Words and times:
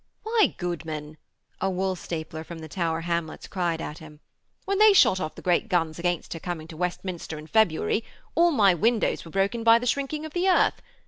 'Why, 0.23 0.55
goodman,' 0.57 1.17
a 1.59 1.69
woolstapler 1.69 2.43
from 2.43 2.57
the 2.57 2.67
Tower 2.67 3.01
Hamlets 3.01 3.47
cried 3.47 3.79
at 3.79 3.99
him, 3.99 4.19
'when 4.65 4.79
they 4.79 4.93
shot 4.93 5.19
off 5.19 5.35
the 5.35 5.43
great 5.43 5.69
guns 5.69 5.99
against 5.99 6.33
her 6.33 6.39
coming 6.39 6.67
to 6.69 6.75
Westminster 6.75 7.37
in 7.37 7.45
February 7.45 8.03
all 8.33 8.49
my 8.51 8.73
windows 8.73 9.23
were 9.23 9.29
broken 9.29 9.63
by 9.63 9.77
the 9.77 9.85
shrinking 9.85 10.25
of 10.25 10.33
the 10.33 10.49
earth. 10.49 10.81